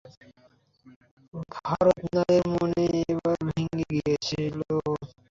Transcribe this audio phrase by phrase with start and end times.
[1.57, 4.75] ভারত লালের মনো একেবারে ভেঙ্গে গিয়েছিলো।